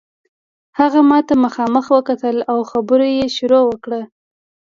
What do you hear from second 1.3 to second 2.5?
مخامخ وکتل